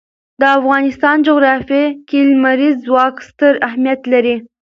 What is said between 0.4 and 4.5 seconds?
د افغانستان جغرافیه کې لمریز ځواک ستر اهمیت لري.